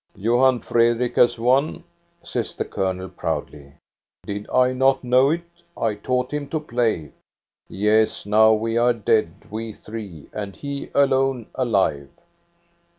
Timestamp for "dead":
8.93-9.31